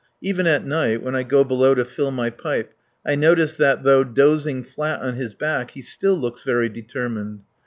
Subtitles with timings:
[0.19, 2.73] Even at night, when I go below to fill my pipe,
[3.05, 7.41] I notice that, though dozing flat on his back, he still looks very determined.